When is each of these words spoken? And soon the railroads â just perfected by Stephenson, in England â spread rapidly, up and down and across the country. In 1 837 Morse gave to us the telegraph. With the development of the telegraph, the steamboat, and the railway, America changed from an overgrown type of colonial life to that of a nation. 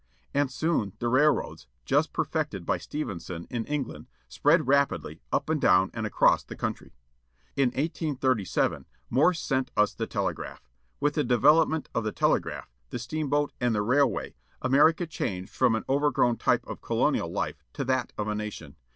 And 0.33 0.49
soon 0.51 0.93
the 0.97 1.09
railroads 1.09 1.65
â 1.65 1.85
just 1.85 2.11
perfected 2.11 2.65
by 2.65 2.79
Stephenson, 2.79 3.45
in 3.51 3.65
England 3.65 4.07
â 4.07 4.07
spread 4.33 4.65
rapidly, 4.67 5.21
up 5.31 5.47
and 5.47 5.61
down 5.61 5.91
and 5.93 6.07
across 6.07 6.43
the 6.43 6.55
country. 6.55 6.95
In 7.55 7.69
1 7.69 7.73
837 7.77 8.87
Morse 9.11 9.47
gave 9.47 9.67
to 9.67 9.73
us 9.79 9.93
the 9.93 10.07
telegraph. 10.07 10.67
With 10.99 11.13
the 11.13 11.23
development 11.23 11.87
of 11.93 12.03
the 12.03 12.11
telegraph, 12.11 12.71
the 12.89 12.97
steamboat, 12.97 13.53
and 13.61 13.75
the 13.75 13.83
railway, 13.83 14.33
America 14.63 15.05
changed 15.05 15.51
from 15.51 15.75
an 15.75 15.85
overgrown 15.87 16.37
type 16.37 16.65
of 16.65 16.81
colonial 16.81 17.31
life 17.31 17.61
to 17.73 17.85
that 17.85 18.11
of 18.17 18.27
a 18.27 18.33
nation. 18.33 18.77